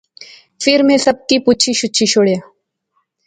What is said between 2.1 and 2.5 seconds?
شوڑیا